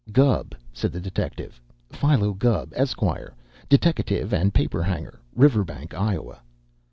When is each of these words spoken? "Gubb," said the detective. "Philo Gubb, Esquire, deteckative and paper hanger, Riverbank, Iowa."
"Gubb," 0.11 0.55
said 0.73 0.91
the 0.93 0.99
detective. 0.99 1.61
"Philo 1.91 2.33
Gubb, 2.33 2.73
Esquire, 2.75 3.35
deteckative 3.69 4.33
and 4.33 4.51
paper 4.51 4.81
hanger, 4.81 5.19
Riverbank, 5.35 5.93
Iowa." 5.93 6.41